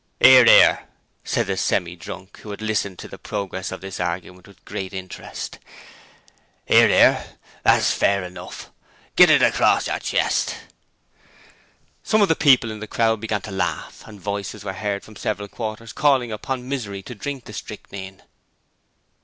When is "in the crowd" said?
12.71-13.21